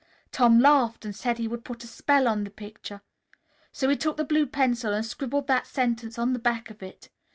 [0.31, 3.01] Tom laughed and said he would put a spell on the picture.
[3.71, 7.09] So he took the blue pencil and scribbled that sentence on the back of it.